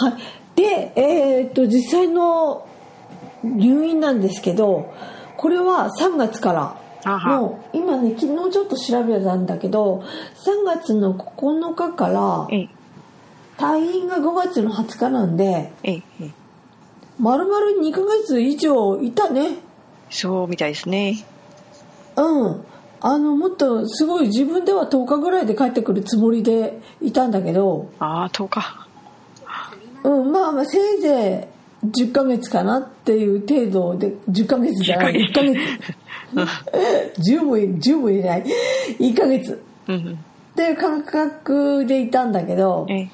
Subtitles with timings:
[0.00, 0.14] はい。
[0.54, 2.66] でえーっと実際の
[3.42, 4.92] 入院なんですけど
[5.36, 6.80] これは3月から。
[7.04, 7.36] あは。
[7.40, 10.02] の今ね昨日ちょっと調べたんだけど
[10.44, 12.68] 3月の9日からええ。
[13.56, 15.72] 退院が5月の20日なんで
[17.18, 19.56] 丸々2ヶ月以上いたね。
[20.10, 21.24] そうみたいですね。
[22.16, 22.64] うん。
[23.00, 27.90] あのもっとすごい自分では10日ぐらいで帰ってくるつもりでいたんだけど。
[27.98, 28.87] ああ10日
[30.04, 31.48] うんまあまあせいぜ
[31.82, 35.58] い10ヶ月かなっていう程度で10ヶ月じゃない1ヶ月。
[36.34, 38.44] 10も10も入れない。
[38.98, 39.52] 1ヶ月。
[39.52, 43.10] っていう感覚でいたんだけどええ。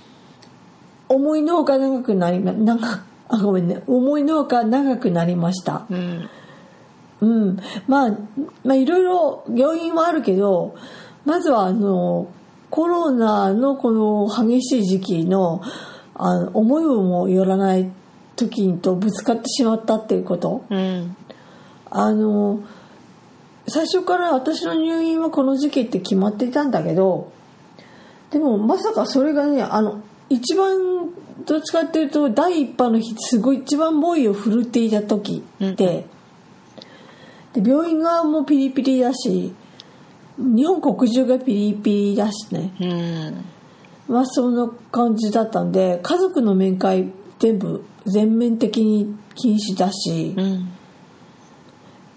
[1.09, 3.83] 思いのほか長くなりま長あごめんね。
[3.87, 5.87] 思いのほか長くなりました。
[5.91, 6.31] うん。
[7.21, 7.59] うん。
[7.87, 8.11] まあ
[8.65, 10.75] まあいろいろ原因はあるけど
[11.25, 12.29] まずはあの
[12.71, 15.63] コロナのこの激しい時期の
[16.15, 17.91] あの思いもよらない
[18.37, 20.65] 時とぶつかってしまったっていうこと。
[20.71, 21.17] うん
[21.91, 22.61] あの
[23.69, 27.33] 最初から私の入院はこの時期って決まっていたんだけど
[28.31, 31.09] でもまさかそれがねあの一番
[31.47, 36.07] どっちかっていうと第一波の日すごい一番猛威を振るっていた時って、
[37.53, 39.55] で病院側もピリピリだし
[40.37, 42.73] 日本国中がピリピリだしね。
[42.81, 43.45] うん
[44.09, 50.71] まあそんな感じだったんで家族の面会全部全面的に禁止だし、うん。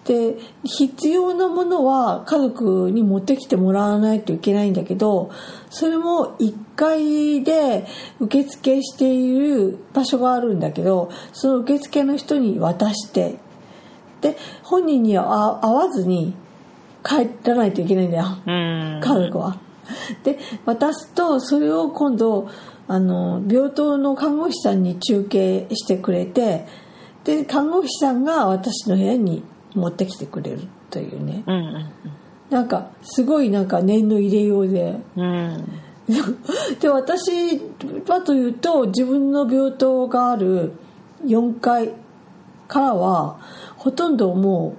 [0.06, 5.32] で必要なものは家族に持ってきてもらわないといけないんだけど
[5.70, 7.86] それも1階で
[8.22, 13.38] 受付している場所があるんだけどその受付の人に渡して
[14.22, 16.34] で本人には会わずに
[17.04, 18.26] 帰らないといけないんだよ。
[18.46, 19.02] うん。
[19.02, 19.67] 家族は。
[20.24, 22.48] で渡すとそれを今度
[22.88, 26.66] あの病棟の看護師さんに中継してくれて
[27.24, 29.44] で看護師さんが私の部屋に
[29.76, 31.44] 持ってきてくれるというね。
[31.46, 31.86] うんうん
[32.50, 34.98] なんかすごいなんか念の入れようで。
[35.18, 35.64] うん。
[36.80, 37.60] で私
[38.08, 40.72] はというと自分の病棟がある
[41.26, 41.92] 4階
[42.70, 43.38] からは
[43.76, 44.76] ほとんども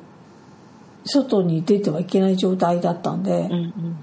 [1.05, 3.97] う外に出てはいけない状態だったんで、うんうん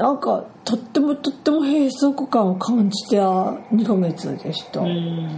[0.00, 4.80] なんかとってもとっても閉塞感を感じた2ヶ月でした。
[4.80, 5.28] うん。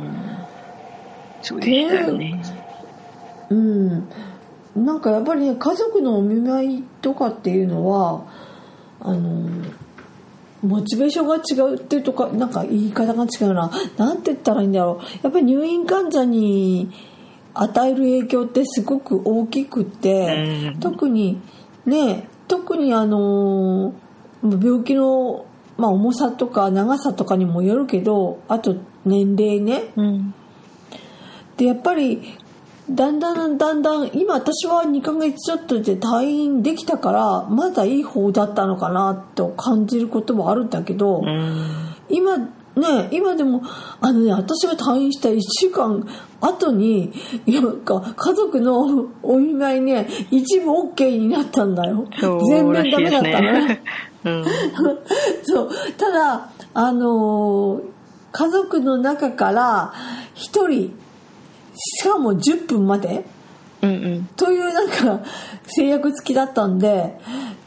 [1.42, 2.40] そうでしたよね。
[3.50, 4.08] うん、
[4.76, 8.24] なんかやっぱりね家族のお見舞いとかっていうのは
[9.00, 9.50] あの
[10.62, 13.68] モチベーションが違うっていうとかなんか言い方が違うな。
[13.96, 15.04] なんて言ったらいいんだろう。
[15.24, 16.88] やっぱり入院患者に
[17.52, 20.78] 与える影響ってすごく大きくって、うん。
[20.78, 21.40] 特に
[21.84, 23.92] ね特にあの
[24.42, 25.46] 病気の、
[25.78, 29.92] まあ、重さとか長さとかにもよるけどあと年齢ね。
[29.96, 30.34] うん。
[31.56, 32.22] でやっぱり
[32.90, 41.94] だんだんだんだん今私は2ヶ月ちょっとで退院できたからまだいい方だったのかなと感じることもあるんだけど、うん。
[42.08, 42.48] 今ね
[43.10, 43.62] 今でも
[44.00, 46.06] あのね私が退院した1週間
[46.40, 47.12] 後に
[47.46, 52.08] なんか家族のお見舞いね一部 OK になったんだよ。
[52.50, 53.82] 全面ダメだったのね。
[54.24, 54.44] うん。
[55.44, 55.70] そう。
[55.96, 57.92] ただあのー
[58.32, 59.92] 家族の中から
[60.34, 60.98] 1人
[61.74, 63.24] しかも10分まで
[63.82, 64.24] うんうん。
[64.36, 65.24] というなんか
[65.64, 67.18] 制約付きだったんで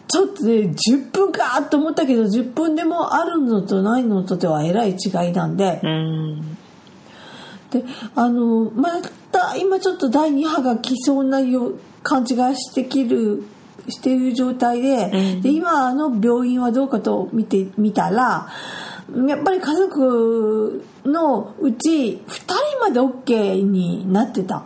[0.07, 5.79] ちょっとね10分かと思ったけど10分でもあるのとないのとではえらい違いなんで。
[5.83, 6.57] うん。
[7.71, 7.83] で
[8.15, 8.89] あのま
[9.31, 11.73] た今ちょっと第2波が来そうなよ
[12.03, 13.43] 感じがしてきる
[13.89, 15.41] している状態で,、うん。
[15.41, 18.47] で今の病院はどうかと見てみたら
[19.27, 24.63] やっぱり家族のうち2人まで OK になってた。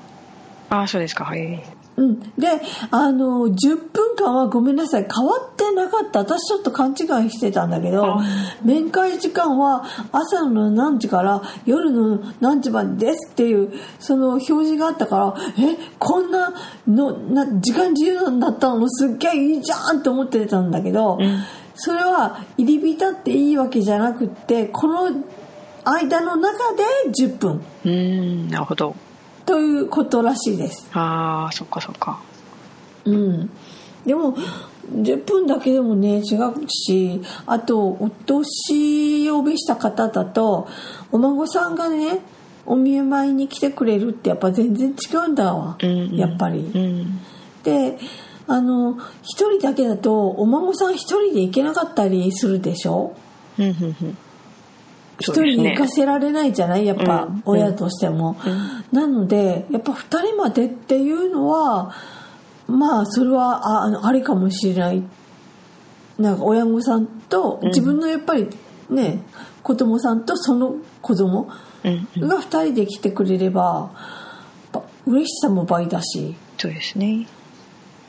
[0.69, 1.25] ああそうですか。
[1.25, 2.47] はいうん、で
[2.91, 5.07] あの10分間はごめんなさい。
[5.13, 6.19] 変わってなかった。
[6.19, 6.93] 私ちょっと勘違
[7.27, 8.23] いしてたんだけどあ。
[8.63, 9.83] 面会時間は
[10.13, 16.53] 朝の何時から夜の何時までですっていうその表示があったからえこんな
[16.87, 18.89] のな時間自由なんだったの？
[18.89, 21.43] すっげえいいじゃんって思ってたんだけど、うん。
[21.75, 25.11] それは入り浸っていいわけじゃなくってこの
[25.83, 27.61] 間の中で10分。
[27.85, 28.95] うんなるほど
[29.49, 30.87] ということらしいです。
[30.93, 32.21] ああそっかそっか。
[33.05, 33.49] うん、
[34.05, 34.37] でも
[34.93, 40.67] 10分だけでもね違うしあとお年を召した方だと
[41.11, 42.19] お孫さんがね
[42.67, 46.15] お見舞いに来てくれるってやっぱ全然違うんだわ、うんうん。
[46.15, 46.59] やっぱり。
[46.59, 47.19] うん。
[47.63, 47.97] で
[48.45, 53.15] あの一人だけだとお孫さん一人で行けなかったりするでしょ？
[53.57, 54.17] うんうんうん
[55.19, 56.85] 一人に行かせられないじゃない？
[56.85, 57.41] やっぱうん。
[57.45, 58.37] 親としても、
[58.91, 61.93] なのでやっぱ二人までっていうのは
[62.67, 65.03] まあそれはああのありかもしれない。
[66.17, 68.47] なんか親御さんと自分のやっぱり
[68.89, 69.23] ね、
[69.61, 71.49] 子供さんとその子供
[71.83, 72.07] うん。
[72.17, 72.27] うん。
[72.27, 73.91] が二人で来てくれれば
[75.05, 76.35] 嬉しさも倍だし。
[76.57, 77.27] そうですね。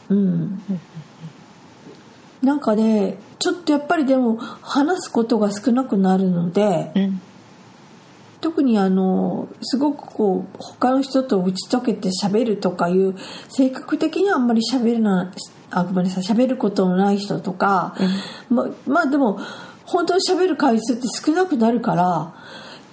[0.08, 0.62] うん。
[2.42, 7.20] なんかねちょっとやっぱりでも話すことが少なくなるのでうん。
[8.40, 13.14] 特にあのすごくこう他の人と打ち解けて喋るとかいう
[13.50, 15.30] 性格的にはあんまり喋るな
[15.70, 17.94] あごめんなさい喋ることのない人とか、
[18.48, 19.38] ままあでも
[19.84, 22.34] 本当に喋る回数って少なくなるから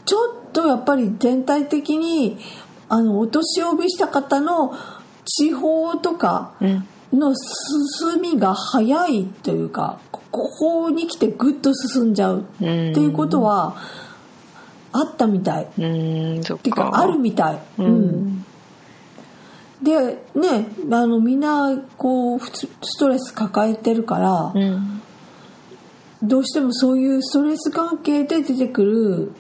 [0.04, 0.18] ちょ
[0.50, 2.38] っとやっぱり全体的に
[2.90, 4.76] あのお年を召した方の
[5.24, 6.88] 地方とかうん。
[7.14, 10.00] の進みが早いというか
[10.32, 12.42] ここに来てグッと進んじゃう。
[12.42, 13.76] っていうことは
[14.92, 15.64] あったみたい。
[15.64, 15.86] っう
[16.40, 17.60] んそっていうかあるみたい。
[17.78, 17.92] ううん。
[18.40, 18.46] ん
[19.82, 22.68] でねあのみんなこうス
[23.00, 25.02] トレス抱えてるから、うん。
[26.24, 29.32] どうしてもそういうストレス関係で出てくる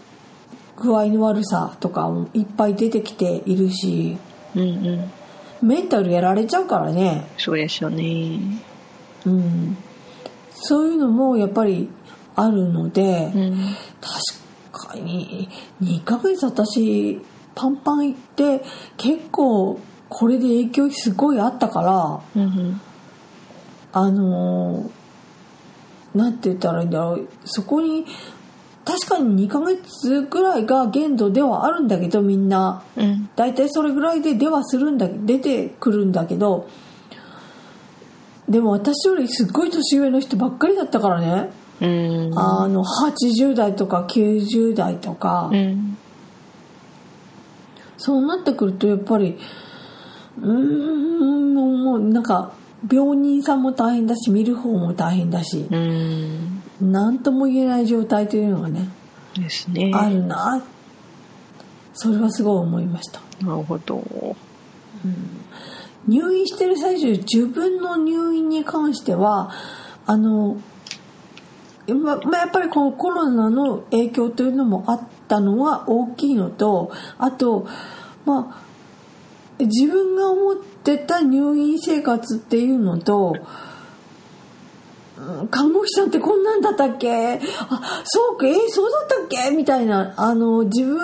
[0.76, 4.18] 具合の悪さとかもいっぱい出てきているし
[4.56, 5.12] うんうん。
[5.62, 8.40] メンタルやられちゃうからね、そうですよね。
[9.26, 9.78] うん、
[10.62, 11.90] そういうのもやっぱり
[12.36, 13.58] あるので、うん。
[14.72, 15.50] 確かに
[15.82, 17.22] 2ヶ月私
[17.56, 18.64] パンパン行って
[18.98, 22.82] 結構これで影響すごいあったからうん
[23.92, 27.28] あのーなんて言ったらいいんだろう。
[27.46, 28.06] そこに
[28.86, 32.84] 確かに2ヶ月ぐらいが限度ではあるんだけどみんな。
[32.96, 33.30] うん。
[33.36, 36.68] 大体それぐらいで出はするんだ出てくるんだけど
[38.50, 41.50] でも私よりすっごい年上の人ばっかりだったからね。
[41.82, 42.40] うん。
[42.40, 45.98] あの80代とか90代とか、うん。
[47.98, 49.38] そうなってくるとやっぱり
[50.40, 52.54] うーんもうもうなんか
[52.92, 56.62] 病人さんも大変だし見る方も大変だしうん。
[56.80, 58.88] 何とも言えない状態というのがね、
[59.36, 59.92] ですね。
[59.94, 60.64] あるな。
[61.94, 63.20] それはすごい思いました。
[63.42, 64.36] なるほど
[66.08, 69.52] 入院してる最中自分の入院に関しては
[70.06, 70.58] あの
[71.88, 77.66] ままあ、やっぱりこのコロナの影響というのもあったのは大きいのとあと
[78.26, 78.62] ま
[79.60, 83.36] あ自分が思ってた入院生活っていうのと
[85.50, 87.40] 看護師さんってこんなんだったっけ？
[87.70, 89.50] あそうかえーそうだったっけ？
[89.56, 91.00] みたいなあの自分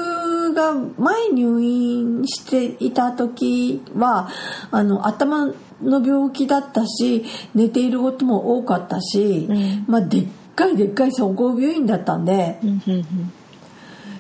[0.54, 4.30] が前入院していた時は
[4.72, 5.48] あの頭
[5.82, 9.86] の病気だったし寝ていることも多かったし、うん。
[9.88, 13.32] まあ、でっかいでっかい総合病院だったんでうんうん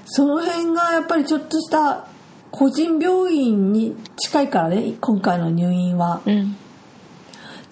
[0.05, 2.05] その辺がやっぱりちょっとした
[2.51, 6.21] 個人病院に近いからね今回の入院は。
[6.25, 6.37] うん。
[6.37, 6.57] うん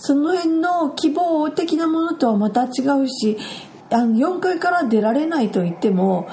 [0.03, 3.37] その辺の希望的なものとはまた違うし
[3.91, 6.27] あの4階から出られないと言っても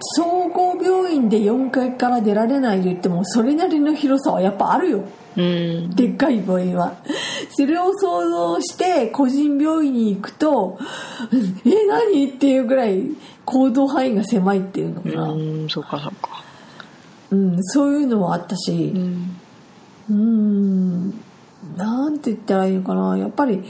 [0.00, 5.04] 総合病院で4階から出られないと言ってもそれなりの広さはやっぱあるよ。
[5.36, 5.90] うん。
[5.94, 6.96] でっかい病院は。
[7.50, 10.78] それを想像して個人病院に行くと
[11.64, 13.10] え何っていうぐらい
[13.44, 16.44] 行動範囲が狭いっていうのかな、うんそうかそうか。
[17.30, 19.36] うん、そういうのはあったし、うん。
[20.08, 21.10] うーん。
[21.76, 23.18] なんて言ったらいいのかな。
[23.18, 23.62] やっぱり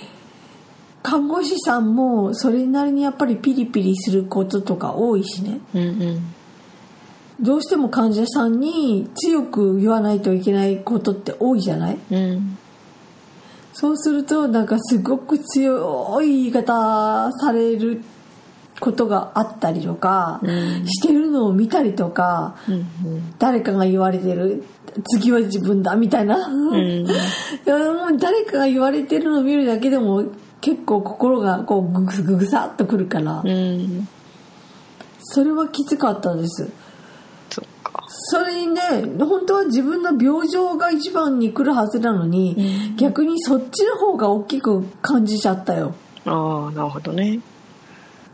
[1.02, 5.60] 看護師さんもそれなりにやっぱりピリピリすることとか多いしね。
[5.74, 6.34] うんうん。
[7.40, 11.98] どうしても患者さんに強く言わないといけないことって多いじゃない？
[12.10, 12.58] うん
[13.72, 18.02] そうするとなんかすごく強い言い方される
[18.78, 20.86] ことがあったりとか、うん。
[20.86, 24.64] してるのを見たりとかうん誰かが言われてる
[25.08, 27.06] 次は自分だみたいな、うん
[28.18, 30.24] 誰かが言われてるのを見るだけでも
[30.60, 34.08] 結構心がこうググググサッとくるから、うん
[35.22, 36.68] それはきつかったです。
[37.50, 38.04] そっか。
[38.08, 38.80] それにね
[39.18, 42.96] 本当は自分の病状が一番に来るはずなのに、うん。
[42.96, 45.94] 逆にそっちの方が大きく感じちゃったよ。
[46.24, 47.40] ああなるほどね。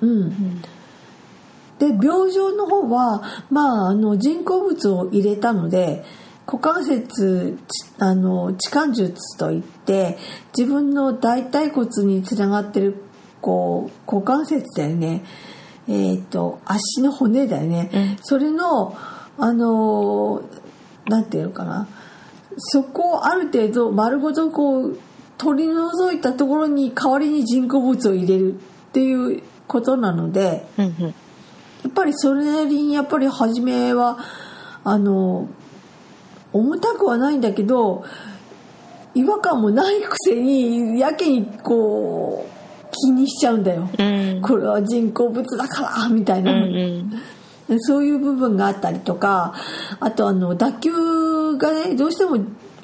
[0.01, 0.61] うん。
[1.79, 6.05] で病状の方はまああの人工物を入れたので
[6.47, 10.17] 股関節ちあの置換術といって
[10.57, 13.03] 自分の大腿骨につながってる
[13.41, 15.25] こう股関節だよね。
[15.89, 18.17] えっ、と足の骨だよね、うん。
[18.21, 18.97] それの
[19.39, 20.43] あの
[21.07, 21.89] なんていうのかな。
[22.59, 24.99] そこをある程度丸ごとこう
[25.37, 28.57] 取り除いたところに代わりに人工物を入れるっ
[28.93, 31.15] ていうことなのでうんうん。
[31.89, 34.19] っぱりそれなりにやっぱり初めは
[34.85, 35.49] あの
[36.57, 38.05] 重たくはないんだけど
[39.15, 42.57] 違和感もないくせにやけにこう
[42.93, 44.43] 気にしちゃうんだよ、うん。
[44.43, 47.23] これは人工物だからみたいな、うん
[47.81, 49.53] そういう部分があったりとか
[49.99, 52.39] あとあの脱臼がねどうしても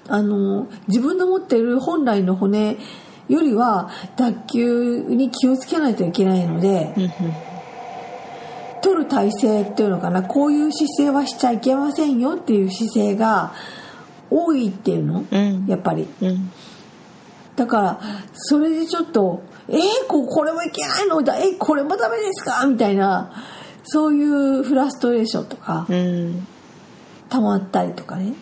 [0.09, 2.79] あの自分の持っている本来の骨
[3.29, 7.52] よりは脱臼に気をつけないといけないのでうん
[8.83, 10.23] 取る体勢っていうのかな。
[10.23, 13.55] こういう姿勢はしちゃいけませんよっていう姿勢が
[14.31, 15.25] 多いっていうの？
[15.31, 15.67] うん。
[15.67, 16.09] やっぱり。
[16.21, 16.51] うん。
[17.57, 18.01] だから
[18.33, 21.23] それでちょっと「えー、ここれもいけないの？
[21.23, 23.33] だえこれもダメですか?」みたいな
[23.85, 26.47] そういうフラストレーションとかうん。
[27.29, 28.35] 溜まったりとかね。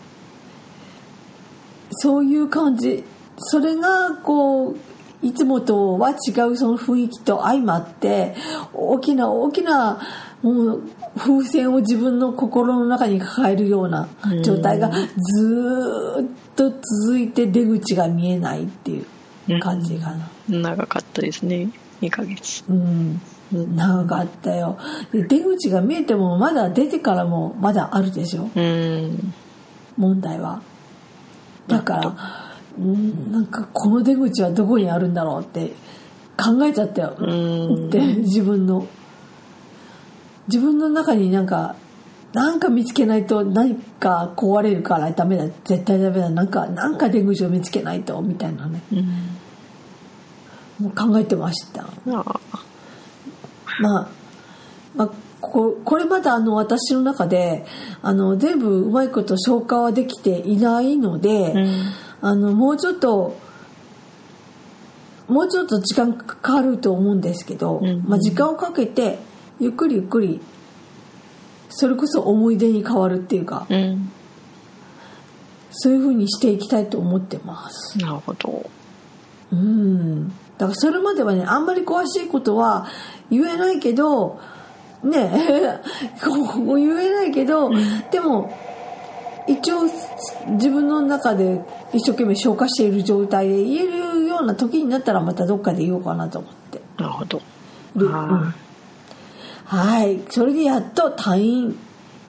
[1.90, 3.04] そういう感じ。
[3.38, 4.76] それがこう
[5.22, 8.34] いつもとは違うその雰囲気と相まって
[8.72, 10.00] 大きな大きな
[10.42, 10.82] もう
[11.16, 14.08] 風船を自分の心の中に抱えるような
[14.42, 19.04] 状態がずーっと続いて出口が見えないってい
[19.48, 20.28] う感じかな。
[20.48, 21.68] 長かったですね。
[22.00, 22.64] 2ヶ月。
[22.68, 23.20] うん。
[23.52, 24.78] 長かったよ。
[25.12, 28.48] で出口が見えてもまだ出てからもまだあるでしょ？
[28.54, 29.32] うん。
[29.98, 30.62] 問題は。
[31.66, 32.16] だから
[32.78, 35.72] うんなんかこの出口はどこにあるんだろうって
[36.36, 37.88] 考えちゃったよ、うん。
[37.88, 38.86] って自分の
[40.50, 41.76] 自分の中になんか
[42.32, 48.82] なんか見つけないと何か壊れるからダメだ絶対ダメだなんかなんか出口を見つけないとみたいなね。
[48.92, 50.86] うん。
[50.86, 51.86] もう考えてました。
[52.06, 54.08] まあ、
[54.94, 57.64] まあ、ここれまだあの私の中で
[58.02, 61.82] あの全部うまいこと消化はできていないので、うん。
[62.22, 63.36] あのもうちょっと
[65.26, 68.04] もうちょっと時間かかると思うんですけど、うん。
[68.06, 69.18] まあ、時間をかけて
[69.60, 70.40] ゆっくりゆっくり
[71.68, 74.10] それこそ思い出に変わるっていうかうん。
[75.70, 77.96] そういう風にしていきたいと思ってます。
[77.98, 78.68] なるほど。
[79.52, 80.28] うん。
[80.58, 82.88] だからそれまではねあんまり詳しいことは
[83.30, 84.40] 言えないけど
[85.04, 85.80] ね
[86.22, 87.70] こう言えないけど、
[88.10, 88.52] でも
[89.46, 89.84] 一応
[90.48, 96.82] 自分の中で一生懸命消化している状態で言えるような時になったらまたどっかで言おうかなと思って。
[96.98, 97.40] なるほど。
[97.96, 98.54] る、うん
[99.70, 100.20] ははい。
[100.28, 101.78] それでやっと退院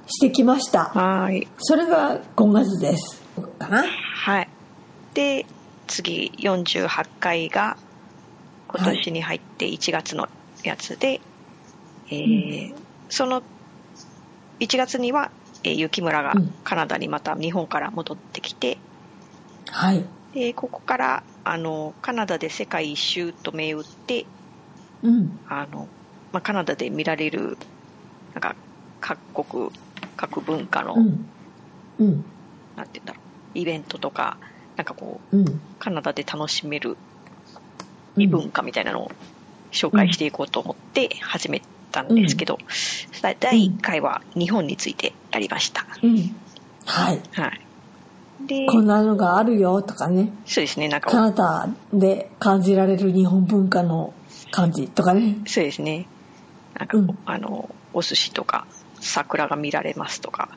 [0.07, 0.85] してきました。
[0.85, 1.47] はーい。
[1.57, 3.21] それが5月です。
[3.57, 3.83] かな？
[3.83, 4.49] はい。
[5.15, 5.47] で
[5.87, 7.77] 次48回が
[8.67, 10.29] 今年に入って1月の
[10.63, 11.19] やつで、
[12.09, 12.75] えー
[13.09, 13.41] その
[14.59, 15.31] 1月には、
[15.63, 16.53] えー雪村がうん。
[16.63, 18.77] カナダにまた日本から戻ってきて、
[19.71, 20.05] はい。
[20.33, 24.27] でここからあのカナダで世界一周と銘打って
[25.01, 25.39] うん。
[25.49, 25.87] あの、
[26.31, 27.57] まあ、カナダで見られる
[28.33, 28.55] なんか
[28.99, 29.69] 各国
[30.15, 31.25] 各文化の、うん。
[31.99, 32.23] うん。
[32.75, 33.19] なんて言うんだろ
[33.55, 34.37] うイベントとか
[34.77, 35.61] なんかこううん。
[35.79, 36.95] カナダで楽しめる
[38.17, 39.11] 異文化みたいなのを
[39.71, 41.61] 紹介していこうと思って始め
[41.91, 42.57] たんですけど、
[43.39, 45.85] 第1回は日本についてやりました。
[46.03, 46.35] うん。
[46.85, 47.21] はい。
[47.31, 47.61] はい。
[48.47, 50.31] で、こんなのがあるよとかね。
[50.45, 54.13] そうですね、なんカか、ナダで感じられる日本文化の
[54.51, 55.37] 感じとかね。
[55.45, 56.07] そうですね、
[56.81, 58.65] なんか、うんあの、お寿司とか、
[58.99, 60.49] 桜が見られますとか、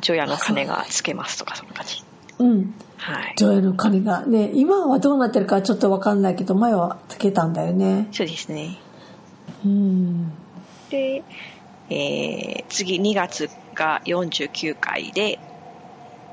[0.00, 2.02] 除夜の鐘がつけますとか、そんな感じ。
[2.38, 3.34] うんはい。
[3.36, 8.78] 上映の鐘がね今はどうなってるかちょっと分かんないけど前はつけたんだよねそうですね。
[9.64, 10.32] うん
[10.90, 11.22] で、
[11.90, 15.38] えー次2月が49回で、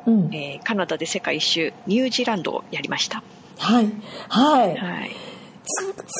[0.05, 3.23] うんえーカナダで世界一周ニュージーランドをやりました。
[3.57, 3.91] はい
[4.29, 5.09] はいはい。
[5.09, 5.34] す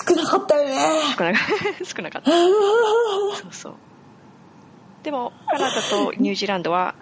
[0.08, 0.76] 少なかったよね。
[1.18, 1.40] 少なか
[1.86, 2.32] 少なかった。
[2.32, 3.74] そうそう。
[5.04, 6.96] でも、カナダとニュージーランドは、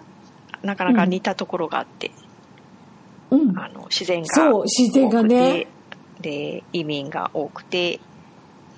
[0.62, 2.10] なかなか似たところがあって、
[3.30, 3.58] うん。
[3.58, 5.38] あの、自然がそう自然がね。
[5.38, 8.00] 多くてで、移民が多くて、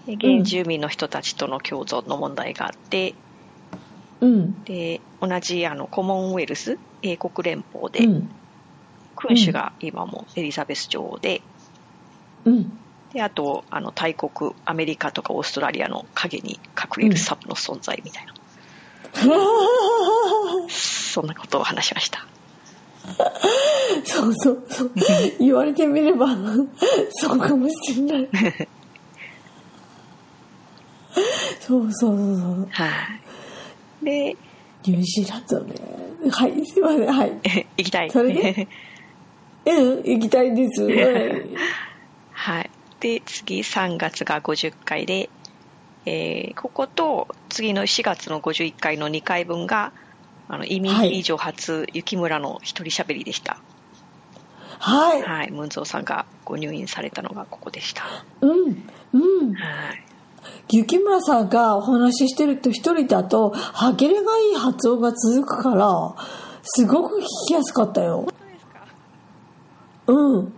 [0.07, 3.15] で原住民の人たちとの共存の問題があって、
[4.21, 4.65] うん。
[4.65, 8.31] で、同じあの、コモンウェルス、英国連邦で、うん。
[9.17, 11.43] 君主が今もエリザベス女王で、
[12.45, 12.79] うん
[13.13, 18.35] で、あと、あの、大国、アメリカとかオーストラリアの影に隠れるサブの存在みたいな、
[20.69, 22.27] そんなことを話しました。
[24.05, 24.93] そうそうそう。
[25.39, 26.29] 言われてみれば
[27.11, 28.29] そうかもしれない。
[31.61, 32.69] そうそうそうそう。
[32.71, 32.87] は
[34.03, 34.05] い。
[34.05, 34.37] で、
[34.85, 35.75] ニュージーランドね。
[36.31, 37.07] はいすいません。
[37.07, 37.33] はい。
[37.79, 38.11] 行きたい。
[38.11, 38.69] それで？
[39.67, 40.83] うん行きたいです。
[40.85, 41.47] はい。
[42.33, 42.71] はい。
[43.01, 45.29] で、次3月が50回で、
[46.05, 49.93] えーここと次の4月の51回の2回分が
[50.49, 53.59] あの移民はい以上初雪村の一人喋りでした、
[54.79, 55.23] はい。
[55.23, 58.05] はい、ムンゾーさんがご入院されたのがここでした。
[58.41, 58.83] うん。
[59.13, 59.55] うん。
[59.55, 60.03] はい。
[60.71, 66.15] 雪村さんがお話ししてると一人だと、歯切れがいい発音が続くから、
[66.63, 68.27] すごく聞きやすかったよ。
[70.07, 70.53] うん。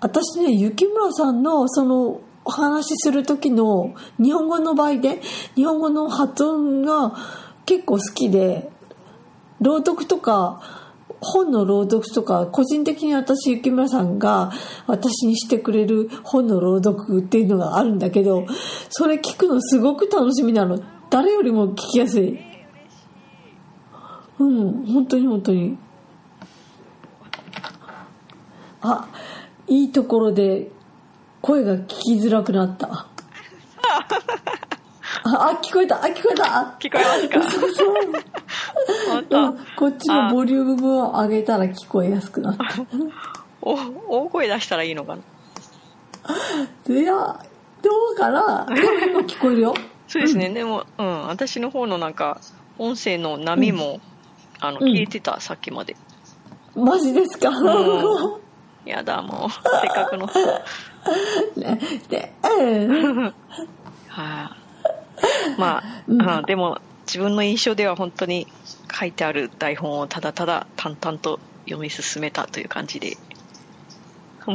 [0.00, 5.20] 私ね、雪村さんのそのお話しする時の日本語の場合で、
[5.54, 7.14] 日本語の発音が
[7.66, 8.70] 結構好きで、
[9.60, 10.60] 朗読とか、
[11.20, 14.52] 本の朗読とか、個人的に私、雪村さんが
[14.86, 18.46] 私にしてくれる本の朗読っていうのがあるんだけど、
[18.88, 20.80] それ聞くのすごく楽しみなの。
[21.10, 22.38] 誰よりも聞きやすい。
[24.38, 25.76] うん、本当に本当に。
[28.80, 29.08] あ、
[29.68, 30.70] いいところで
[31.42, 32.88] 声が聞きづらくなった。
[32.90, 33.06] あ、
[35.24, 36.76] あ聞こえた、あ、聞こえた。
[36.80, 37.40] 聞こえますか？
[37.40, 37.84] 嘘嘘。
[39.08, 42.64] 本う当ん、こっちのボリュームを上げたら聞こえやすくなった。
[43.60, 43.74] お
[44.08, 45.22] 大声出したらいいのかな？
[46.94, 47.12] いや、
[47.82, 48.66] どうかな？
[48.66, 49.74] でも今聞こえるよ。
[50.06, 52.40] そうですね、でも、うん、私の方のなんか、
[52.78, 54.00] 音声の波も、
[54.58, 54.92] あの、うん。
[54.92, 55.96] 消えてた、さっきまで。
[56.74, 57.62] マジですか、ん
[58.88, 59.50] やだ、もう、
[59.82, 60.26] せっかくの。
[60.26, 60.32] は
[61.56, 61.78] い、ね
[62.08, 63.34] で、うん
[65.58, 68.46] まあ、うんでも、自分の印象では本当に
[68.98, 73.16] 書いてある台本をただただ淡々と読み進めたという感じで。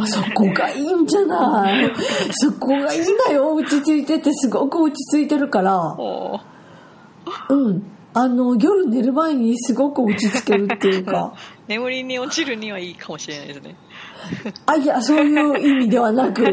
[0.08, 1.92] そこがいいんじゃない？
[2.34, 3.54] そこがいいんだよ。
[3.54, 5.96] 落ち着いてて、すごく落ち着いてるから。
[7.50, 7.84] うん。
[8.16, 11.34] あの、夜寝る前にすごく落ち着けるっていうか。
[11.68, 13.76] 眠りに落ちるにはいいかもしれないですね。
[14.66, 16.44] あ、いや、そういう意味ではなく。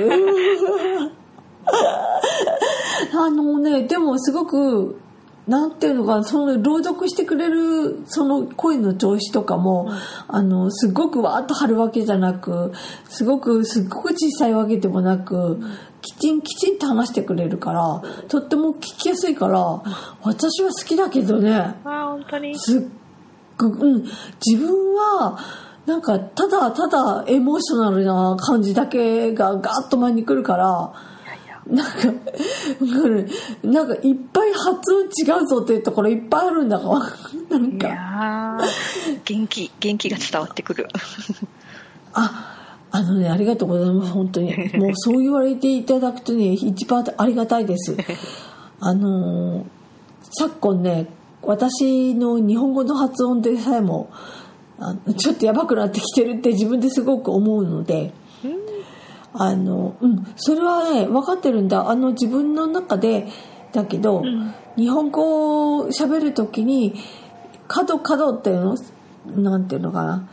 [3.12, 5.00] あのね、でもすごく、
[5.46, 9.90] なんていうのかな、その朗読してくれるその声の調子とかも、
[10.28, 12.72] あの、すごくわーっと張るわけじゃなく、
[13.08, 15.60] すごく、すっごく小さいわけでもなく、
[16.02, 19.82] きちんきちんと話してくれるから、とっても聞きやすいから、
[20.22, 22.58] 私は好きだけどね、ああ、本当に。
[22.58, 22.82] すっ
[23.58, 24.04] ごく、うん、
[24.46, 25.38] 自分は、
[25.86, 30.92] なんか、ただただエモーショナルな感じだけがガーッと前に来るから、
[31.66, 32.08] なんか、
[32.80, 32.84] う
[33.68, 38.58] んなんかいっぱい発音違うぞっていうところいっぱいあるんだから、 なんいか、
[39.24, 40.88] 元気、元気が伝わってくる。
[42.12, 44.54] あ、あのね、ありがとうございます、本当に。
[44.76, 47.96] もうそう言われていただくとね、一番ありがたいです。
[48.80, 49.64] あのー
[50.32, 51.08] 昨今ね、
[51.42, 54.10] 私の日本語の発音でさえも、
[54.80, 58.12] あのちょっとやばくなってきてるって自分ですごく思うので、
[59.32, 61.88] あの、うん、それはね、分かってるんだ。
[61.88, 63.28] あの、自分の中で、
[63.72, 64.24] だけど、
[64.76, 66.94] 日本語を喋るときに、
[67.68, 68.76] 角角っていう
[69.26, 70.28] の、なんていうのかな？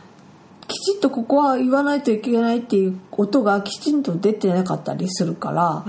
[0.66, 5.84] きちっとここは言わないといけないっていう音がきちんと出てなかったりするから、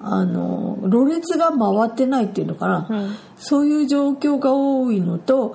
[0.00, 2.88] あの、ろれつが回ってないっていうのかな？
[2.90, 5.54] うんそういう状況が多いのと、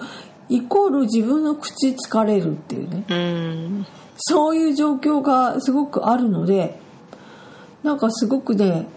[0.50, 3.06] イコール自分の口疲れるっていうね。
[3.10, 3.88] うん。
[4.18, 6.80] そういう状況がすごくあるので、
[7.84, 8.88] なんかすごくね、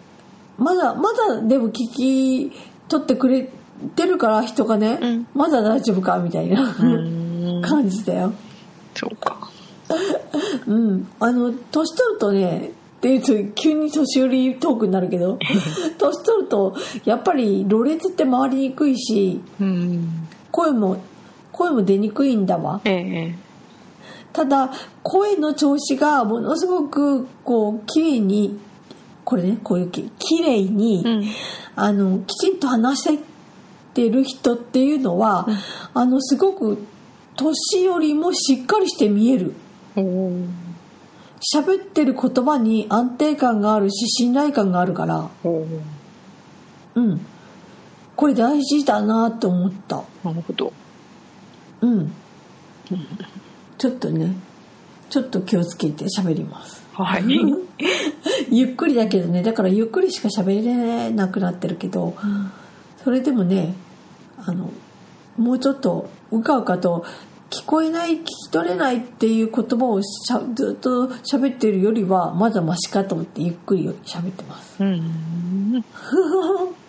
[0.58, 2.52] まだ、まだでも聞き
[2.88, 3.48] 取ってくれ
[3.96, 7.62] てるから人がね、うんまだ大丈夫かみたいな、うん。
[7.62, 8.32] 感じだよ。
[8.94, 9.50] そうか。
[10.66, 11.08] うん。
[11.20, 15.38] あの、年取るとね、っていうと急に年寄りトークになるけど、
[15.98, 20.28] 年取るとやっぱりろれつって回りにくいし、うん。
[20.50, 20.96] 声も、
[21.58, 22.80] 声も出にくいんだわ。
[22.84, 23.34] ええ。
[24.32, 24.70] ただ
[25.02, 28.60] 声の調子がものすごくこう綺麗に
[29.24, 31.24] これねこういうき綺麗に、うん。
[31.74, 33.18] あのきちんと話し
[33.94, 35.46] てる人っていうのは、
[35.94, 36.78] あのすごく
[37.36, 39.54] 年よりもしっかりして見える
[39.96, 47.26] 喋ってる言葉に安定感があるし信頼感があるからうん
[48.16, 50.72] これ大事だなと思ったなるほど。
[51.80, 52.12] うん。
[53.76, 54.34] ちょっとね
[55.10, 56.84] ちょっと気をつけて喋ります。
[56.92, 57.24] はい。
[58.50, 62.14] ゆっくりだけどねだからゆっくりしか喋れなくなってるけど、
[63.04, 63.74] それでもね
[64.44, 64.70] あの
[65.36, 67.04] もうちょっとうかうかと
[67.50, 74.82] 聞こえない聞き取れないっていう言葉をしゃずっと喋ってるよりはまだマシかと思ってゆっくり喋ってます。
[74.82, 75.84] うん。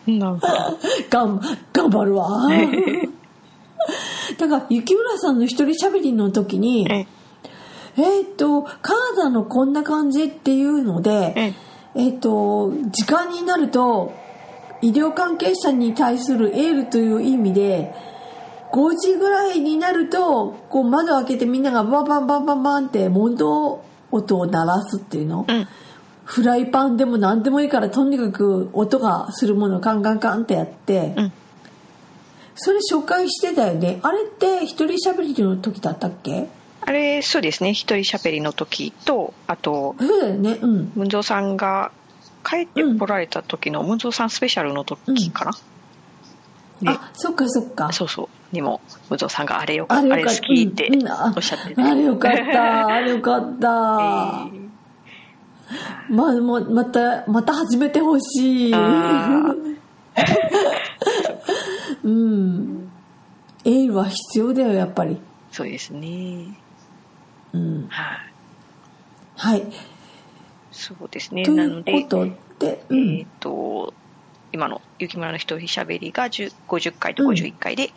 [0.20, 1.40] なん頑
[1.90, 2.48] 張るわ
[4.38, 7.08] だから雪村さんの一人喋りの時にえ
[7.98, 11.54] えーっとカナダのこんな感じっていうのでえ
[11.96, 14.14] えっ、と時間になると
[14.82, 17.94] 医療関係者に対するエールという意味で
[18.72, 25.68] 5時ぐらいになるとこう窓開けてみんながバンバンバンバンバンって問答音を鳴らすっていうの、うん。
[26.24, 31.32] フライパンでも何でもいいからとにかく音がするものをカンカンカンってやって、うん。
[32.62, 34.00] それ紹介してたよね。
[34.04, 36.48] あれって一人喋りの時だったっけ？
[36.82, 37.72] あれ、そうですね。
[37.72, 40.58] 一人喋りの時と、あと、そうだよね。
[40.62, 40.92] うん。
[40.96, 41.92] 文蔵さんが
[42.44, 45.52] 帰ってこられた時の文蔵さんスペシャルの時かな、
[46.82, 47.92] ねあそっかそっか。
[47.92, 48.56] そうそう。
[48.56, 51.02] にも、文蔵さんがあれよかあった、あれ好きってうん。
[51.02, 51.08] うん。
[51.08, 51.82] あおっしゃってて。
[51.82, 54.70] あれよかった あれよかった、えー。
[56.10, 58.74] まままたまた始めてほしい。
[58.74, 59.54] あ
[62.04, 62.92] うん。
[63.66, 65.18] エールは必要だよやっぱり。
[65.52, 66.58] そうですね。
[67.54, 67.88] うん。
[67.90, 68.18] はい。
[69.36, 69.64] はい。
[70.72, 71.44] そうですね。
[71.44, 72.26] なのでと
[72.60, 73.94] で、うえっ、ん、と、
[74.52, 77.92] 今の雪村の一人喋りが10 50回と51回で、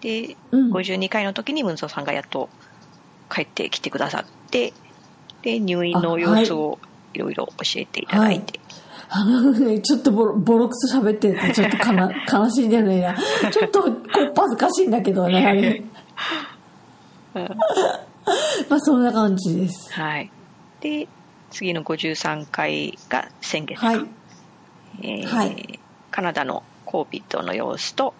[0.00, 0.72] で、うん。
[0.72, 2.48] 52回の時に文蔵さんがやっと
[3.30, 4.72] 帰ってきてくださって、
[5.42, 6.78] で、入院の様子を
[7.14, 8.60] いろいろ教えていただいて、
[9.14, 13.14] あのね、ちょっとボロボロクソ喋ってて、ちょっとかな 悲しいんじゃないな。
[13.52, 15.84] ちょっとこっぱずかしいんだけどね、あれ。
[18.70, 19.92] まあそんな感じです。
[19.92, 20.30] はい。
[20.80, 21.08] で、
[21.50, 24.06] 次の53回が先月か、はい。
[25.02, 25.78] えーはい
[26.10, 28.14] カナダの COVID の様子と、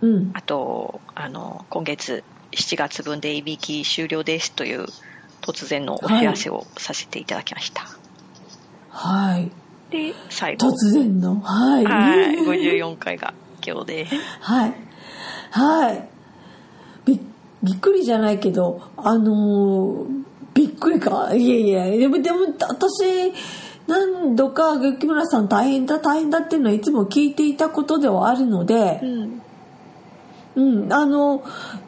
[0.00, 0.30] うん。
[0.34, 2.22] あと、あの、今月
[2.52, 4.86] 7月分でいびき終了ですという
[5.42, 7.86] 突然のお知らせをさせていただきました。
[8.90, 9.50] はい。
[9.90, 10.68] で、最後。
[10.70, 11.40] 突然の。
[11.40, 11.84] はい。
[11.84, 12.38] はい。
[12.38, 13.34] 54回が
[13.66, 14.06] 今日で。
[14.40, 14.74] はい。
[15.50, 16.08] はい。
[17.04, 17.20] び
[17.62, 21.34] びっくりじゃないけど、あのーびっくりか。
[21.34, 23.30] いやいや、でも、でも、私、
[23.86, 29.42] 何度か、雪村さん大変だ、大変だっていうのはいつも聞いていたことではあるので、うん。
[30.56, 31.44] うん、あの、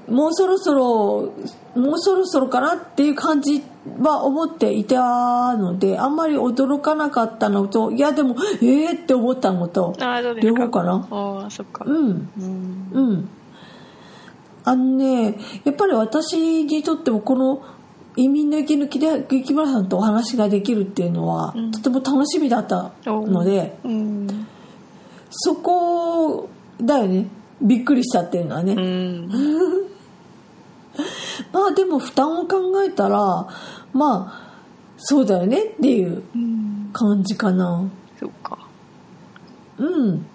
[0.09, 1.33] もうそろそろ、
[1.75, 3.63] もうそろそろかなっていう感じ
[4.01, 9.95] は思っていたので、あんまり驚かなかったのと、いやでも、ええー、って思ったのと、
[10.43, 11.09] 両方かな？
[11.11, 11.85] ああ、そっか。
[11.87, 12.31] うん。
[12.39, 12.89] うん。
[12.93, 13.29] うん。
[14.65, 17.63] あのね、やっぱり私にとってもこの
[18.17, 24.47] 移民の息抜きで雪村さんとお話ができるっていうのは、うんとても楽しみだったので、うん。
[25.31, 26.51] そこ
[26.83, 27.29] だよね。
[27.61, 28.75] びっくりしたっていうのはね。
[28.75, 29.29] うん。
[31.53, 33.47] まあでも負担を考えたら、
[33.93, 34.49] まあ、
[34.99, 36.91] そうだよねっていううん。
[36.93, 37.85] 感じかな。
[38.19, 38.59] そっか。
[39.79, 40.27] うん。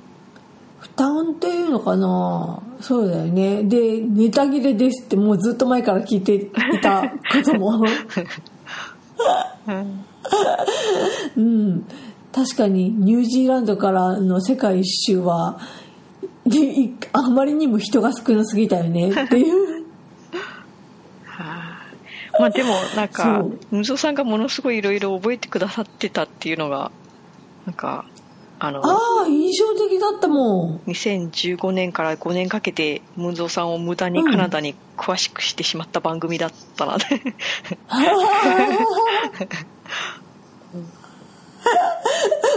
[0.80, 3.64] 負担っていうのかなそうだよね。
[3.64, 6.50] で、ネタ切れですってもうずっと前から聞いてい
[6.82, 7.10] たこ
[7.44, 7.84] とも。
[9.68, 10.06] うん。
[11.38, 11.86] うん。
[12.34, 15.60] 確かにニュージーランドからの世界一周は、
[16.46, 19.84] でいあまりにも人が少なすぎたよね っていう。
[21.26, 22.40] はあ。
[22.40, 26.92] まあでも、なんかそう、むぞさんがものすごいいろいろ覚えてくださってたっていうのが、
[27.66, 28.06] なんか、
[28.60, 30.82] あの、ああ、印象的だったもん。
[30.88, 36.98] 2015年から5年かけてムンゾーさんを無駄にカナダに詳しくしてしまった番組だったな、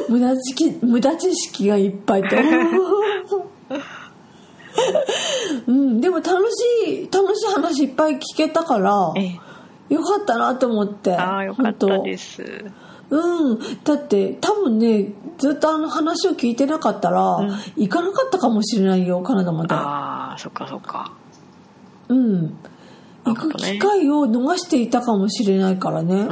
[0.09, 2.37] 無駄知識無駄知識がいっぱいと。
[5.67, 6.31] うん、でも楽
[6.85, 9.39] しい楽しい話いっぱい聞けたからえ
[9.91, 9.95] え。
[9.95, 12.43] よかったなと思ってああよかったです。
[13.09, 17.51] うんだって多分ねずっとあの話を聞いてなかったら、ん。
[17.77, 19.75] 行かなかったかもしれないよカナダまで。
[19.75, 21.13] ああそっかそっか。
[22.09, 22.43] うん。
[23.25, 26.29] な行く機会を逃していたかもしれないからね。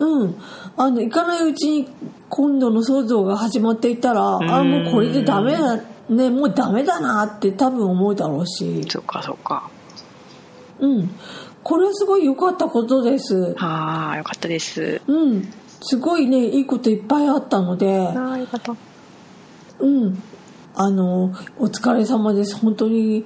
[0.00, 0.34] うん
[0.76, 1.88] あの行かないうちに
[2.30, 5.78] 今度の騒動が始まっていたらあもうこれでダメだ
[6.10, 8.84] ねもうダメだなって多分思うだろうし。
[8.88, 9.70] そっかそっか。
[10.80, 11.10] うん。
[11.62, 13.54] これはすごい良かったことです。
[13.58, 15.00] ああよかったです。
[15.06, 15.52] うん。
[15.82, 17.98] すごいねいいこといっぱいあったので。
[17.98, 18.74] ああよかった
[19.78, 20.22] うん。
[20.74, 22.56] あのお疲れ様です。
[22.56, 23.24] 本当に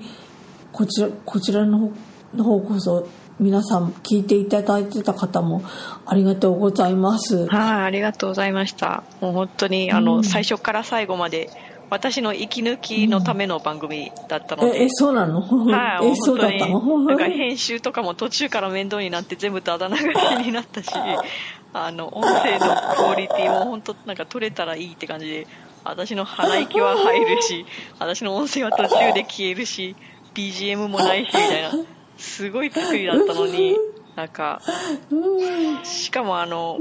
[0.73, 1.93] こちらこちらの方
[2.35, 5.63] の方こそ皆さん聞いていただいてた方も
[6.07, 7.47] ありがとうございます。
[7.47, 9.05] はいありがとうございました。
[9.21, 10.25] もう本当にあの、うん。
[10.25, 11.51] 最初から最後まで
[11.91, 20.03] 私の息抜きのための番組だったので、ええそうなの、はい、えそうだなんか編集とかも途中から面倒になって全部ダダ流し
[20.45, 20.91] になったし
[21.73, 25.47] あの音声のクオリティも本当なんか取れたらいいって感じで
[25.85, 27.67] 私の鼻息は入るし
[27.99, 29.97] 私の音声は途中で消えるし
[30.35, 31.71] BGM もないしみたいな
[32.17, 33.77] すごい作りだったのに
[34.17, 34.63] なんか
[35.11, 35.85] うん。
[35.85, 36.79] しかもあの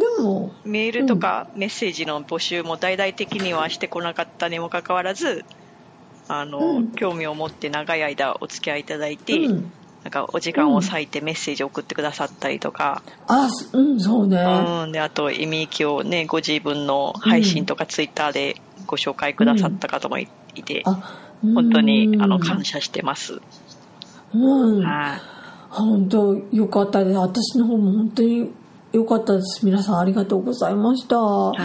[0.65, 5.43] メールとかメッセージの募集も大々的にはしてこなかったにもかかわらず
[6.27, 6.91] あの、うん。
[6.91, 9.71] 興味を持って長い間お付き合いいただいて、うん。
[10.03, 14.37] なんかお時間を割いてメッセージを送ってくださったりとか、あうんそうね。
[14.37, 20.27] うん、であと意味きをねご自分の配信とかツイッターでご紹介くださった方もい
[20.65, 23.39] て、あ本当にあの感感謝してます、
[24.33, 24.83] うん。
[24.83, 25.32] はい
[25.73, 27.17] 本当よかったです。
[27.17, 28.51] 私の方も本当に
[28.93, 29.65] よかったです。
[29.65, 31.57] 皆さんありがとうございました、はい。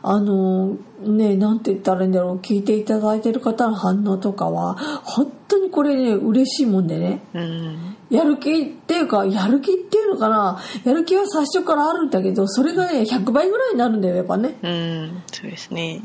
[0.00, 2.36] あのねなんて言ったらいいんだろう。
[2.38, 7.20] 聞いていただいてる方の反応とかは本当にこれね嬉しいもんでね。
[7.34, 7.96] うん。
[8.10, 10.60] やる気っていうかやる気っていうのかな。
[10.84, 14.56] やる気は最初からあるんだけどそれがね100倍ぐらいになるんだよやっぱね。
[14.62, 15.22] うん。
[15.32, 16.00] そうですね。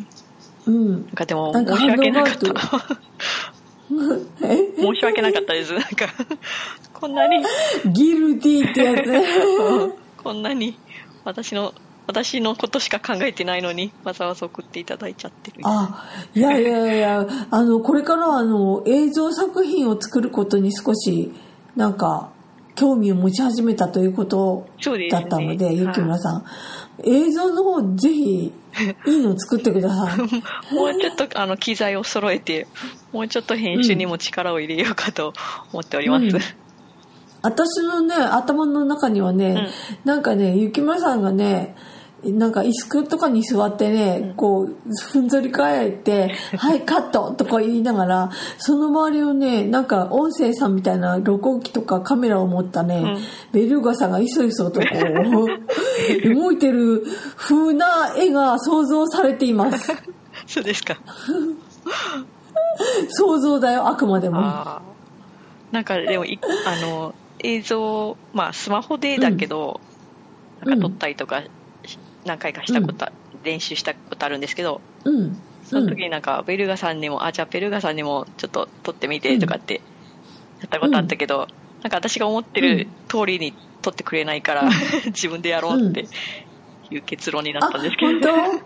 [0.65, 0.91] うん。
[0.91, 2.47] なんかでもなんか申し訳なかった。
[2.47, 2.53] え
[4.39, 5.73] 申し訳なかったです。
[5.73, 6.07] なんか
[6.93, 7.43] こんなに。
[7.91, 9.09] ギルティーってやつ。
[9.09, 9.23] ね
[10.23, 10.77] こんなに
[11.25, 11.73] 私の
[12.07, 15.57] 私のことしか考えてないのにわざわざ送っていただいちゃってる。
[15.63, 21.31] あいやいやいやあのこれからはあの映像作品を作ることに少し
[21.75, 22.29] なんか
[22.75, 24.67] 興味を持ち始めたということ
[25.11, 25.77] だったのではい。
[25.77, 26.45] 雪村さん、
[27.03, 28.51] 映像の方ぜひ
[29.05, 30.17] いいの作ってください。
[30.73, 32.67] もうちょっとあの機材を揃えて
[33.11, 35.33] もうちょっと編集にも力を入れようかと
[35.71, 36.31] 思っております、うん。
[37.41, 39.69] 私のね頭の中にはね、
[40.05, 41.75] なんかね雪村さんがね
[42.25, 44.75] なんか椅子とかに座ってね、こう
[45.11, 53.17] ふんぞり返って「はいカット!」とか言いながらその周りをねなんか音声さんみたいな録音機とかカメラを持ったね、
[53.51, 57.03] ベルーガさんがいそいそとこう 動いてる
[57.35, 59.91] 風な絵が想像されています。
[60.47, 60.97] そうですか。
[63.09, 64.41] 想像だよあくまでも。
[65.71, 69.81] なんかでもいあの映像まあスマホでだけど、
[70.63, 71.49] なんか撮ったりとかし
[72.25, 73.07] 何回かしたこと、
[73.43, 75.37] 練習したことあるんですけどうん。
[75.63, 79.81] その時になんかベルガさんにも、あじゃあベルガさんにもちょっと撮ってみてとかってや
[80.67, 81.47] ったことあったけど、
[81.81, 84.69] なんか私が思ってる通りに撮ってくれないから、
[85.07, 86.07] 自分でやろうって
[86.91, 88.61] いう結論になったんですけど、本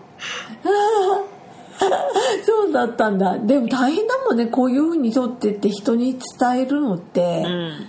[1.29, 1.37] 当？
[2.43, 3.37] そうだったんだ。
[3.37, 4.47] でも大変だもんね。
[4.47, 7.43] こういうふうに撮ってって人に伝えるのって。
[7.45, 7.87] うん、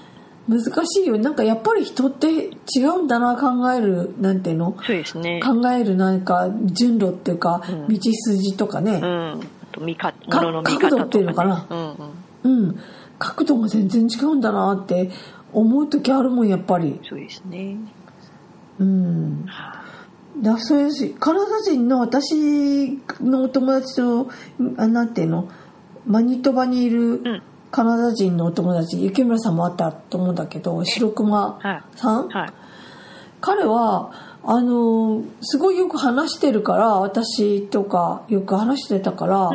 [0.48, 1.18] 難しいよ。
[1.18, 2.28] なんかやっぱり人って
[2.74, 4.76] 違うんだな考えるなんていうの？
[4.84, 5.40] そうですね。
[5.42, 7.88] 考えるなんか順路っていうかうん。
[7.88, 8.94] 道筋とかね。
[8.94, 9.38] うん、あ
[9.72, 12.78] と見かの見方角度っていうとか、ね、のかなうんうん、うん。
[13.18, 15.10] 角度が全然違うんだなって
[15.52, 16.98] 思う時あるもんやっぱり。
[17.06, 17.76] そうですね。
[18.78, 19.44] うん。
[20.40, 24.30] だそういうしカナダ人の私のお友達と
[24.78, 25.50] あなんていうの？
[26.06, 31.58] マニトバにいるうんカナダ人のお友達雪村さんもあったと思うんだけど白熊
[31.96, 32.52] さん、はい。
[33.40, 34.10] 彼は
[34.42, 39.50] あのすごいよく話してるから私とかよく話してたから、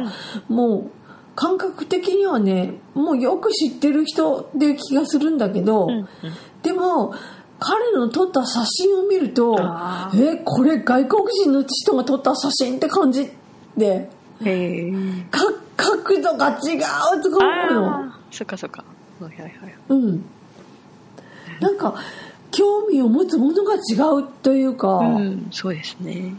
[0.48, 0.92] もう
[1.36, 6.08] 感覚的にはねもうよく知ってる人で気がするんだけど、うんうん。
[6.62, 7.14] でも
[7.60, 9.58] 彼の撮った写真を見ると
[10.16, 13.32] えこれ外国人の人が撮った写真って感じ
[13.78, 14.10] で
[14.44, 14.94] へえ。
[15.76, 18.14] か角度が違うとか思うの。
[18.32, 18.84] そっかそっか。
[19.20, 19.54] はいはいはい。
[19.90, 20.26] うん、
[21.60, 21.96] なんか
[22.52, 26.36] 興味を持つものが違うというか、うん、そうですね。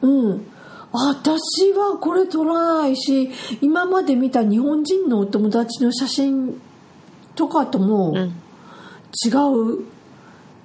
[0.00, 0.46] うん、
[0.92, 6.60] 私はこれ撮らないし今まで見た日本人のお友達の写真
[7.34, 8.42] とかともうん。
[9.12, 9.84] 違う、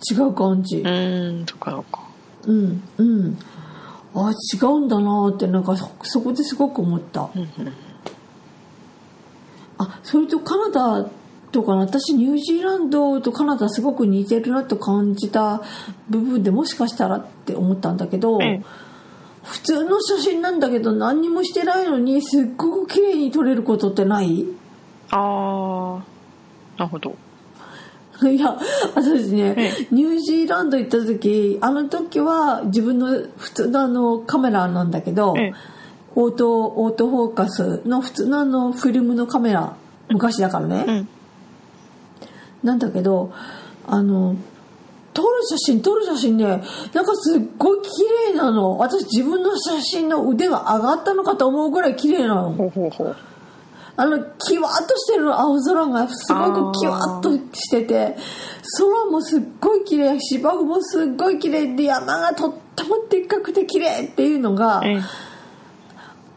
[0.09, 2.07] 違う感じうん、そっかか。
[2.45, 3.37] うんうん
[4.19, 7.49] あ違うんだなってなんかそそこですごく思ったうんうん。
[9.77, 11.10] あそれとカナダ
[11.51, 15.62] とか私ニュージーランドとカナダすごく似てるなと感じた
[16.10, 18.63] 部分でもしかしたらって思ったんだけど、ええ
[19.43, 24.45] 普通の写真なんだけど何にもしてないのにすっごく綺麗に撮れることってない？
[25.10, 26.03] ああ、
[26.77, 27.15] なるほど。
[28.32, 28.58] いや
[28.95, 35.53] 私ね、えニュージーランド行った時あの時は自分の普通のあのカメラなんだけど、ええ。
[36.15, 39.75] オートオートフォーカスの普通のあのフィルムのカメラ
[40.10, 41.08] 昔だからね、うん。
[42.63, 43.32] なんだけど
[43.86, 44.36] あの
[45.13, 47.88] 撮る写真撮る写真ねなんかすっごい綺
[48.32, 48.80] 麗なの。
[48.80, 52.51] 私自分の写真の腕が上がったのかと思うぐらい綺麗なの。
[52.51, 53.15] ほうほうほう。
[53.99, 58.15] あのキワッとしてる青空がすごくキワッとしてて
[58.77, 65.01] 空もすっごい綺麗芝生もすっごい綺麗で山がとってもでっかくて綺麗っていうのがええ。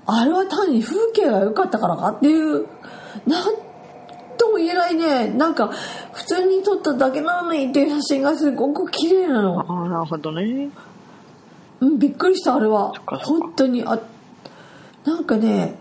[0.07, 2.67] あれは単に風景が良かったからかっていう
[3.27, 3.55] なん
[4.39, 5.29] とも言えないね。
[5.29, 5.69] なんか
[6.13, 9.61] 普通に撮っただけなのにっていう写真がすごく綺麗なの。
[9.61, 10.71] ああなるほどね。
[11.81, 12.93] うんびっくりしたあれは。
[13.07, 13.85] 本当に。
[13.85, 13.99] あ
[15.05, 15.75] なんかね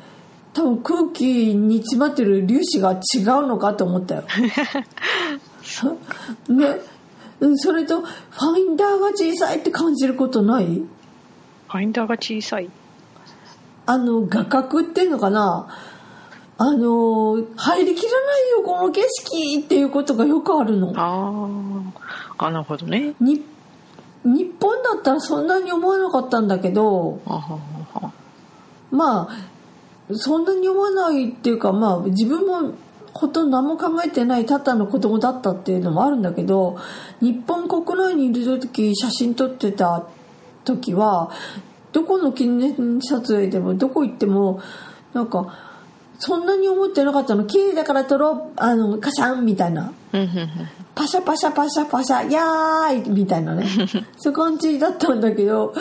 [0.54, 3.00] 多分空気に詰まってる粒子が違う
[3.48, 4.24] のかと思ったよ。
[6.50, 6.82] ね。
[7.40, 10.66] うんそれとファインダーが小さいって感じることない？
[10.66, 12.70] ファインダーが小さい？
[13.86, 15.68] あの画角っていうのかな？
[16.58, 20.92] あの入りきらないよこの景色っていうことがよくあるの。
[20.98, 21.48] あ
[22.38, 23.14] ああなるほどね。
[23.22, 23.42] に
[24.26, 27.60] 日本だったらそんなに思わなかったんだけどあはは
[27.94, 28.12] は。
[28.92, 29.59] まあ
[30.14, 32.74] そんなに思わないっていうかまあ自分も
[33.14, 36.78] ほとんど何も考えてないただの子供だったっていうのもあるんだけど
[37.22, 40.06] 日本国内にいる時写真撮ってた
[40.64, 41.32] 時は
[41.92, 44.62] どこの記念撮影でもどこ行っても
[45.14, 45.70] なんか
[46.20, 47.46] そんなに思ってなかったの。
[47.46, 48.52] 綺麗だから撮ろう。
[48.58, 49.94] あのカシャンみたいな。
[51.00, 53.66] パシャパシャパシャパシャ、やーいみたいなね。
[54.20, 55.74] そういう感じだったんだけど、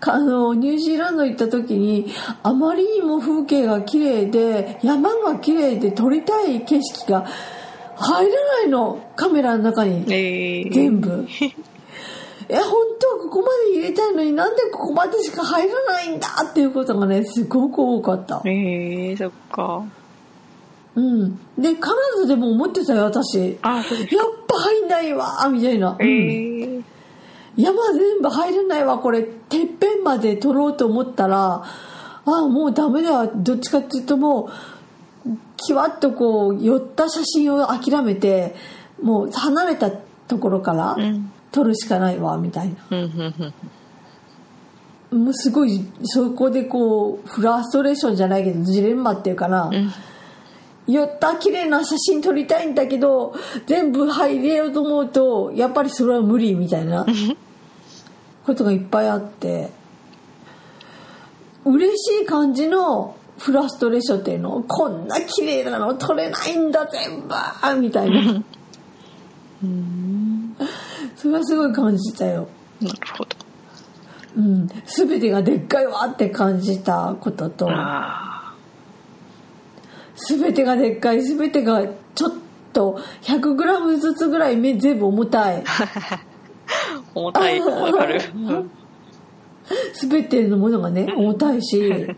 [0.00, 2.10] かあの、ニュージーランド行った時に、
[2.42, 7.24] あまりにも風景が綺麗で、山が綺麗で撮りたい景色が
[7.94, 10.04] 入らないの、カメラの中に。
[10.08, 11.24] えー、全部。
[12.48, 18.42] え、本当はここまで入れたいのになんでここまでしか入らないんだっていうことがね、すごく多かった。
[18.44, 19.84] えー、そっか
[20.96, 21.38] うん。
[21.58, 23.58] で、カナダでも思ってたよ、私。
[23.62, 25.96] あそうですやっぱ入んないわみたいな。
[26.00, 26.82] えー、
[27.56, 29.22] 山全部入れないわこれ。
[29.22, 31.64] てっぺんまで取ろうと思ったらあ
[32.24, 33.12] あもうダメだ。
[33.12, 34.50] わどっちかっていうとも
[35.26, 38.54] うキワッとこう寄った写真を諦めて
[39.02, 41.30] もう離れたところからうん。
[41.50, 42.76] 撮るしかないわみたいな。
[42.90, 43.54] うん。
[45.24, 49.92] もうすごいそこでこうフラストレーションじゃないけどジレンマっていうかな、うん
[50.86, 53.34] 寄った綺麗な写真撮りたいんだけど
[53.66, 57.06] 全部入れようと思うとやっぱりそれは無理みたいな
[58.44, 59.84] ことがいっぱいあって。
[61.64, 68.42] 嬉しい感じのフラストレーションっていうのこんな綺麗なの撮れないんだ全部みたいな。
[71.16, 72.46] それはすごい感じたよ、
[72.80, 73.36] なるほど。
[74.36, 78.33] うん、全てがでっかいわって感じたこととあ
[80.16, 82.32] 全てがでっかい全てがちょっ
[82.72, 85.62] と 100g ずつぐらい目全部重たい。
[85.66, 86.20] あ
[87.14, 87.60] 重たい。
[87.60, 88.70] わかる、う ん
[89.94, 92.14] 全てのものがね重たいし。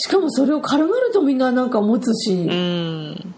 [0.00, 3.34] しかもそれを軽々とみんななんか持つし、うん。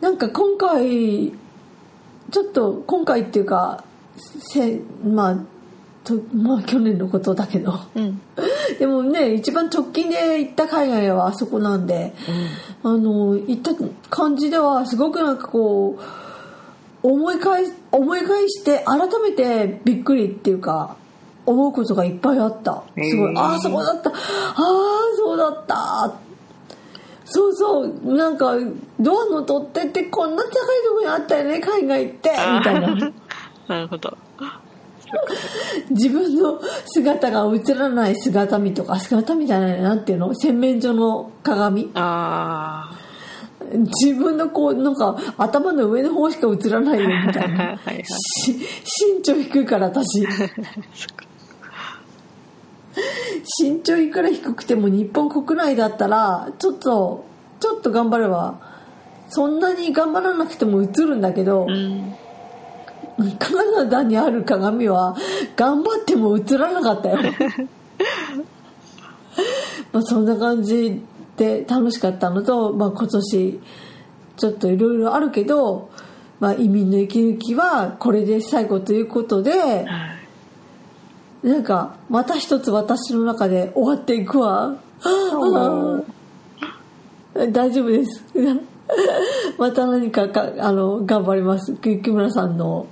[0.00, 1.32] なんか今回
[2.30, 3.84] ちょっと今回っていうか
[4.16, 5.36] せまあ
[6.08, 7.78] とまあ去年のことだけど。
[7.94, 8.20] うん。
[8.78, 12.14] でもね一番直近で行った海外はあそこなんで、
[12.82, 13.72] あの行った
[14.10, 20.96] 感じではすごくなんかこう思い返思い返して改めてびっくりっていうか
[21.46, 22.82] 思うことがいっぱいあった。
[22.94, 24.10] すごい、ああそうだった。
[24.10, 24.56] ああ
[25.16, 26.14] そうだった。
[27.30, 28.54] そうそうなんか
[28.98, 30.52] ドアの取っ手ってこんな高い
[30.86, 32.30] とこにあったよね海外って。
[32.30, 33.12] みたいな。
[33.68, 34.16] なるほど
[35.90, 40.34] 自分の姿が映らない姿見とか姿見じゃないなんていうの？
[40.34, 41.90] 洗面所の鏡？
[41.94, 42.90] あ
[44.02, 47.76] 自分のこうなんか頭の上の方しか映らないよみたいあな。
[47.84, 48.04] はい
[49.06, 50.26] 身長低いから私。
[53.62, 57.24] 身長いくら低くても日本国内だったらちょっと
[57.60, 58.58] ちょっと頑張れば
[59.28, 62.14] そんなに頑張らなくても映るんだけど、うん
[63.38, 65.16] カナダにある鏡は
[65.56, 67.18] 頑張っても映らなかったよ。
[69.92, 71.02] まあそんな感じ
[71.36, 73.60] で楽しかったのと、まあ、今年
[74.36, 75.90] ちょっといろいろあるけど、
[76.40, 79.86] まあ、移民の息抜きはこれで最後ということではい。
[81.42, 84.76] なんかまた一つ私の中で終わっていくわ。
[85.34, 86.04] お
[87.52, 88.24] 大丈夫です。
[89.58, 91.74] また何かかあの頑張ります。
[91.74, 92.86] 木村さんの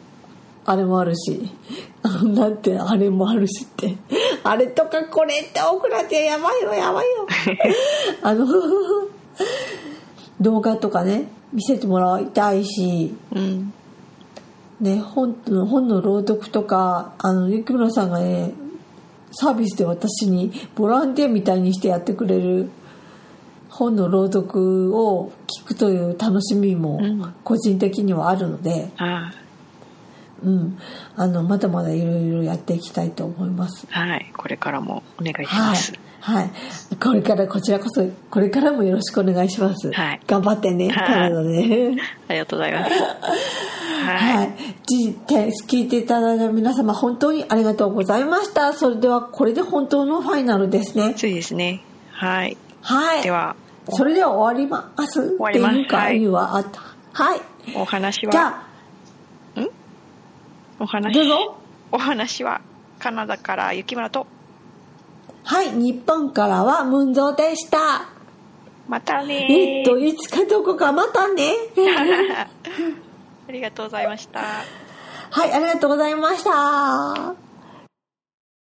[0.66, 1.48] あれもあるし
[2.24, 3.96] なんてあれもあるしって。
[4.42, 7.26] あれとかこれって奥らってやばいよやばいよ。
[8.22, 8.46] あの
[10.40, 13.72] 動画とかね見せてもらいたいしうん。
[14.80, 15.34] ね、本
[15.66, 18.52] 本の朗読とかあの雪村さんがね
[19.32, 22.68] サービスで私にボランティアみたいにしてやってくれる
[23.70, 25.32] 本の朗読を
[25.64, 27.34] 聞くという楽しみもうん。
[27.42, 29.32] 個人的にはあるので、あ
[30.42, 30.78] うん、
[31.16, 33.86] あのまだまだいろいろやっていきたいと思います。
[33.90, 34.32] はい。
[34.36, 36.50] これからもお願いしはいます。、はい、
[37.02, 39.92] これからこちらこそこれからもよろしくお願いします。
[39.92, 41.92] はい頑張ってね、はいカナダで。
[42.28, 42.92] ありがとうございます。
[42.92, 43.06] は
[44.36, 44.50] はい。
[44.86, 48.72] 聞いていただいた皆様本当にありがとうございました。
[48.72, 51.14] それではこれで本当のファイナルですね。
[51.16, 51.82] そうですね。
[52.10, 52.56] はい。
[52.82, 53.22] はい。
[53.22, 53.56] では、
[53.90, 55.36] それでは終わります。
[55.36, 56.64] 終わりますっていうか、はいは。
[57.12, 57.40] はい。
[57.74, 58.65] お話じは、ゃあ、
[60.78, 61.56] お話どうぞ。
[61.92, 62.60] お話は、
[62.98, 64.26] カナダから雪村と、
[65.44, 68.08] はい、日本からはムンゾーでした。
[68.88, 71.52] またねえっと、いつかどこかまたね。
[73.48, 74.40] ありがとうございました。
[74.40, 77.45] はい、ありがとうございました。